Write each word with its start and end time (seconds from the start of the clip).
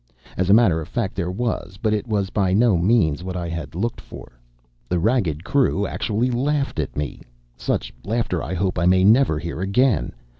As 0.35 0.49
a 0.49 0.53
matter 0.55 0.81
of 0.81 0.87
fact 0.87 1.13
there 1.13 1.29
was; 1.29 1.77
but 1.79 1.93
it 1.93 2.07
was 2.07 2.31
by 2.31 2.53
no 2.53 2.75
means 2.75 3.23
what 3.23 3.37
I 3.37 3.47
had 3.47 3.75
looked 3.75 4.01
for. 4.01 4.31
The 4.89 4.97
ragged 4.97 5.43
crew 5.43 5.85
actually 5.85 6.31
laughed 6.31 6.79
at 6.79 6.97
me 6.97 7.21
such 7.55 7.93
laughter 8.03 8.41
I 8.41 8.55
hope 8.55 8.79
I 8.79 8.87
may 8.87 9.03
never 9.03 9.37
hear 9.37 9.61
again. 9.61 10.13